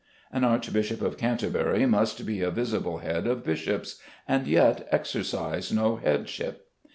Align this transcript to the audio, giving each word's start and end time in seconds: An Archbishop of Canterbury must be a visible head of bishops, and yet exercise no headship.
An 0.31 0.43
Archbishop 0.43 0.99
of 1.03 1.15
Canterbury 1.19 1.85
must 1.85 2.25
be 2.25 2.41
a 2.41 2.49
visible 2.49 2.97
head 2.97 3.27
of 3.27 3.43
bishops, 3.43 3.99
and 4.27 4.47
yet 4.47 4.87
exercise 4.91 5.71
no 5.71 5.97
headship. 5.97 6.71